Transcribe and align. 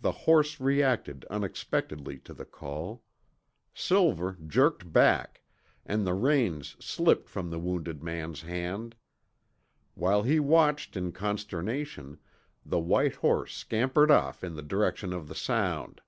The 0.00 0.12
horse 0.12 0.60
reacted 0.60 1.24
unexpectedly 1.30 2.18
to 2.20 2.32
the 2.32 2.44
call. 2.44 3.02
Silver 3.74 4.38
jerked 4.46 4.92
back, 4.92 5.42
and 5.84 6.06
the 6.06 6.14
reins 6.14 6.76
slipped 6.78 7.28
from 7.28 7.50
the 7.50 7.58
wounded 7.58 8.00
man's 8.00 8.42
hand. 8.42 8.94
While 9.96 10.22
he 10.22 10.38
watched 10.38 10.96
in 10.96 11.10
consternation, 11.10 12.20
the 12.64 12.78
white 12.78 13.16
horse 13.16 13.52
scampered 13.52 14.12
off 14.12 14.44
in 14.44 14.54
the 14.54 14.62
direction 14.62 15.12
of 15.12 15.26
the 15.26 15.34
sound. 15.34 16.02